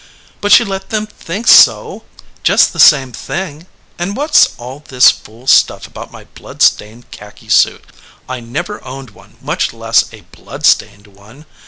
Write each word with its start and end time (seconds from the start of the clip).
"But 0.41 0.51
she 0.51 0.63
let 0.65 0.89
them 0.89 1.05
think 1.05 1.47
so. 1.47 2.05
Just 2.41 2.73
the 2.73 2.79
same 2.79 3.11
thing. 3.11 3.67
And 3.99 4.17
what 4.17 4.31
s 4.31 4.49
all 4.57 4.79
this 4.87 5.11
fool 5.11 5.45
stuff 5.45 5.85
about 5.85 6.11
my 6.11 6.23
blood 6.33 6.63
stained 6.63 7.11
khaki 7.11 7.49
suit? 7.49 7.85
I 8.27 8.39
never 8.39 8.83
owned 8.83 9.11
one, 9.11 9.37
much 9.43 9.73
less 9.73 10.11
a 10.11 10.21
blood 10.31 10.65
stained 10.65 11.05
one. 11.05 11.45